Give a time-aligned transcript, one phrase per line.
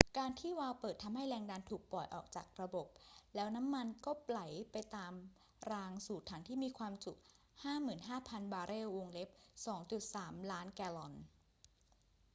[0.17, 2.87] การที่วาล์วเปิดทำให้แรงดันถูกปล่อยออกจากระบบ
[3.35, 5.13] แล้วน้ำมันก็ไหลไปตาม
[5.71, 7.11] รางสู่ถังที่มีความจุ
[7.83, 8.87] 55,000 บาร์เรล
[9.69, 11.13] 2.3 ล้านแกลลอน